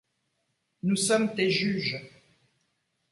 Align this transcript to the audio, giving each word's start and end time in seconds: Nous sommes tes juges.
Nous 0.81 0.95
sommes 0.95 1.35
tes 1.35 1.51
juges. 1.51 2.01